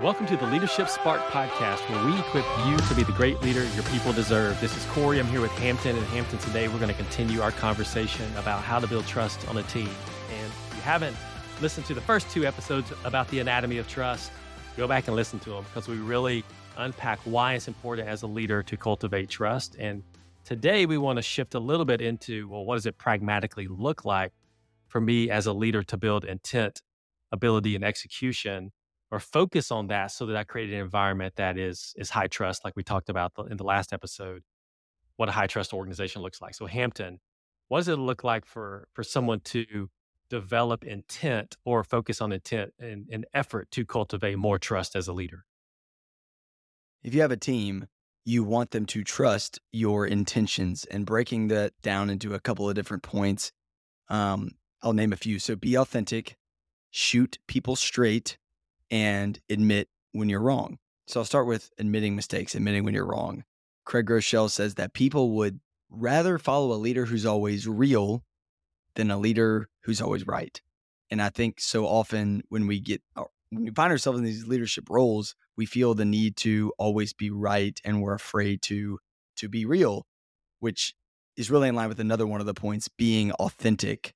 [0.00, 3.64] Welcome to the Leadership Spark podcast, where we equip you to be the great leader
[3.74, 4.60] your people deserve.
[4.60, 5.18] This is Corey.
[5.18, 5.96] I'm here with Hampton.
[5.96, 9.56] And Hampton, today we're going to continue our conversation about how to build trust on
[9.56, 9.90] a team.
[10.30, 11.16] And if you haven't
[11.60, 14.30] listened to the first two episodes about the anatomy of trust,
[14.76, 16.44] go back and listen to them because we really
[16.76, 19.74] unpack why it's important as a leader to cultivate trust.
[19.80, 20.04] And
[20.44, 24.04] today we want to shift a little bit into well, what does it pragmatically look
[24.04, 24.32] like
[24.86, 26.82] for me as a leader to build intent,
[27.32, 28.70] ability, and execution?
[29.10, 32.64] Or focus on that so that I create an environment that is is high trust,
[32.64, 34.42] like we talked about in the last episode,
[35.16, 36.54] what a high trust organization looks like.
[36.54, 37.20] So Hampton,
[37.68, 39.88] what does it look like for for someone to
[40.30, 45.12] develop intent or focus on intent and an effort to cultivate more trust as a
[45.12, 45.44] leader?
[47.02, 47.86] If you have a team,
[48.24, 52.74] you want them to trust your intentions and breaking that down into a couple of
[52.74, 53.52] different points.
[54.10, 54.50] Um,
[54.82, 55.38] I'll name a few.
[55.38, 56.36] So be authentic,
[56.90, 58.36] shoot people straight,
[58.90, 60.78] and admit when you're wrong.
[61.06, 63.44] So I'll start with admitting mistakes, admitting when you're wrong.
[63.84, 65.60] Craig Groeschel says that people would
[65.90, 68.22] rather follow a leader who's always real
[68.94, 70.60] than a leader who's always right.
[71.10, 73.02] And I think so often when we get
[73.50, 77.30] when we find ourselves in these leadership roles, we feel the need to always be
[77.30, 78.98] right and we're afraid to
[79.36, 80.06] to be real,
[80.60, 80.94] which
[81.36, 84.12] is really in line with another one of the points being authentic.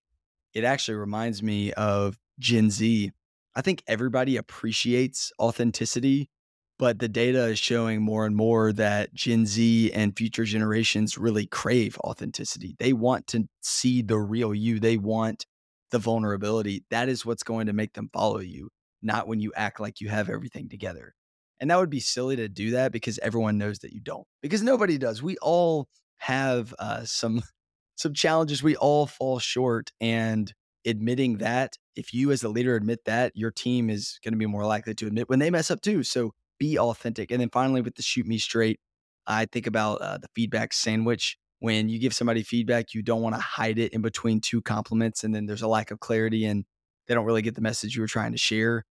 [0.53, 3.12] It actually reminds me of Gen Z
[3.55, 6.31] I think everybody appreciates authenticity,
[6.78, 11.47] but the data is showing more and more that Gen Z and future generations really
[11.47, 12.75] crave authenticity.
[12.78, 15.47] They want to see the real you, they want
[15.91, 16.84] the vulnerability.
[16.91, 18.70] That is what's going to make them follow you,
[19.03, 21.14] not when you act like you have everything together.
[21.61, 24.62] And that would be silly to do that because everyone knows that you don't, because
[24.62, 25.23] nobody does.
[25.23, 25.86] We all
[26.17, 27.42] have uh, some
[27.97, 28.62] some challenges.
[28.62, 30.53] We all fall short, and
[30.87, 34.47] admitting that, if you as a leader admit that, your team is going to be
[34.47, 36.03] more likely to admit when they mess up too.
[36.03, 37.31] So be authentic.
[37.31, 38.81] And then finally, with the shoot me straight,
[39.27, 41.37] I think about uh, the feedback sandwich.
[41.61, 45.23] When you give somebody feedback, you don't want to hide it in between two compliments
[45.23, 46.65] and then there's a lack of clarity and
[47.07, 48.85] they don't really get the message you were trying to share.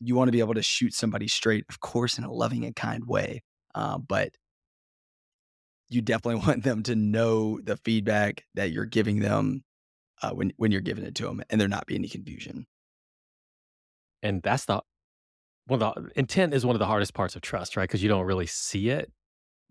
[0.00, 2.76] You want to be able to shoot somebody straight, of course, in a loving and
[2.76, 3.42] kind way.
[3.74, 4.32] Uh, but
[5.88, 9.62] you definitely want them to know the feedback that you're giving them
[10.22, 12.66] uh, when when you're giving it to them, and there not be any confusion.
[14.22, 14.82] And that's the
[15.66, 17.84] one of the intent is one of the hardest parts of trust, right?
[17.84, 19.10] Because you don't really see it.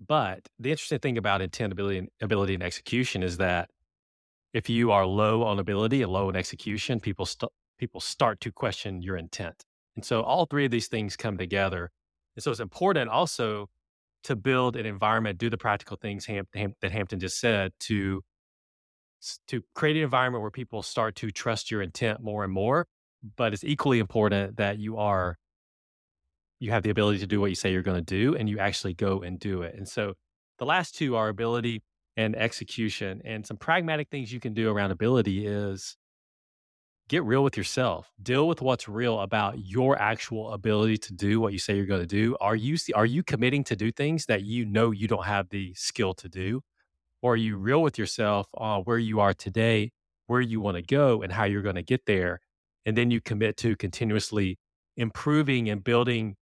[0.05, 3.69] But the interesting thing about intent, ability, and, ability, and execution is that
[4.53, 8.51] if you are low on ability and low in execution, people st- people start to
[8.51, 9.65] question your intent.
[9.95, 11.91] And so all three of these things come together.
[12.35, 13.67] And so it's important also
[14.23, 18.21] to build an environment, do the practical things Ham- Ham- that Hampton just said to
[19.47, 22.87] to create an environment where people start to trust your intent more and more.
[23.35, 25.37] But it's equally important that you are
[26.59, 28.59] you have the ability to do what you say you're going to do and you
[28.59, 29.75] actually go and do it.
[29.75, 30.13] And so
[30.57, 31.81] the last two are ability
[32.17, 33.21] and execution.
[33.23, 35.95] And some pragmatic things you can do around ability is
[37.07, 38.11] get real with yourself.
[38.21, 42.01] Deal with what's real about your actual ability to do what you say you're going
[42.01, 42.35] to do.
[42.41, 45.73] Are you are you committing to do things that you know you don't have the
[45.75, 46.61] skill to do?
[47.21, 49.91] Or are you real with yourself on where you are today,
[50.27, 52.39] where you want to go, and how you're going to get there?
[52.85, 54.57] And then you commit to continuously
[54.95, 56.35] improving and building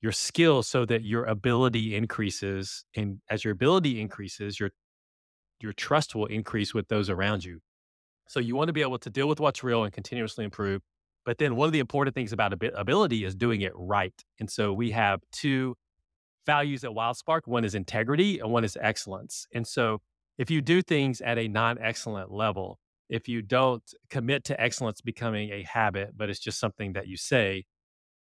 [0.00, 2.84] your skills so that your ability increases.
[2.94, 4.70] And as your ability increases, your
[5.60, 7.60] your trust will increase with those around you.
[8.28, 10.82] So you want to be able to deal with what's real and continuously improve.
[11.24, 14.12] But then one of the important things about ability is doing it right.
[14.38, 15.76] And so we have two
[16.44, 17.42] values at WildSpark.
[17.46, 19.46] One is integrity and one is excellence.
[19.54, 20.02] And so
[20.38, 22.78] if you do things at a non excellent level,
[23.08, 27.16] if you don't commit to excellence becoming a habit, but it's just something that you
[27.16, 27.64] say,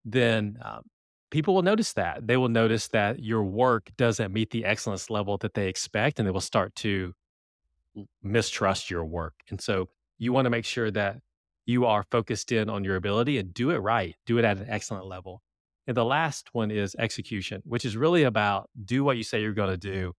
[0.06, 0.84] then um,
[1.32, 2.26] people will notice that.
[2.26, 6.28] They will notice that your work doesn't meet the excellence level that they expect, and
[6.28, 7.14] they will start to
[8.24, 9.34] mistrust your work.
[9.50, 11.18] And so you want to make sure that
[11.66, 14.68] you are focused in on your ability and do it right, do it at an
[14.70, 15.42] excellent level.
[15.88, 19.54] And the last one is execution, which is really about do what you say you're
[19.54, 20.14] going to do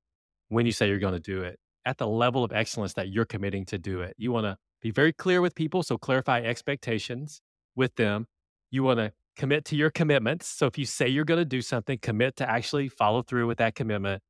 [0.49, 3.25] when you say you're going to do it at the level of excellence that you're
[3.25, 4.15] committing to do it.
[4.19, 7.41] You want to be very clear with people, so clarify expectations
[7.77, 8.27] with them.
[8.71, 10.47] You want to commit to your commitments.
[10.47, 13.59] So if you say you're going to do something, commit to actually follow through with
[13.59, 14.23] that commitment.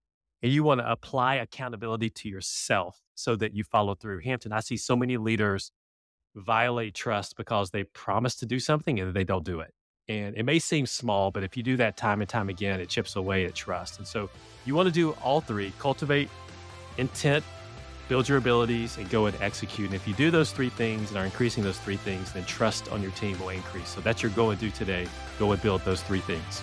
[0.43, 4.21] And you want to apply accountability to yourself so that you follow through.
[4.21, 5.71] Hampton, I see so many leaders
[6.35, 9.75] violate trust because they promise to do something and they don't do it.
[10.09, 12.89] And it may seem small, but if you do that time and time again, it
[12.89, 13.99] chips away at trust.
[13.99, 14.31] And so
[14.65, 16.29] you want to do all three cultivate
[16.99, 17.45] intent,
[18.09, 19.87] build your abilities, and go and execute.
[19.87, 22.91] And if you do those three things and are increasing those three things, then trust
[22.91, 23.89] on your team will increase.
[23.89, 25.07] So that's your go and do today.
[25.39, 26.63] Go and build those three things.